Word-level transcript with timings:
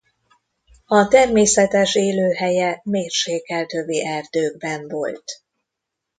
A 0.85 1.07
természetes 1.07 1.95
élőhelye 1.95 2.81
mérsékelt 2.83 3.73
övi 3.73 4.05
erdőkben 4.05 4.87
volt. 4.87 5.23